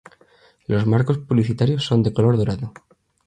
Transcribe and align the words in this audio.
Los 0.65 0.87
marcos 0.87 1.19
publicitarios 1.19 1.85
son 1.85 2.01
de 2.01 2.11
color 2.11 2.35
dorado. 2.35 2.73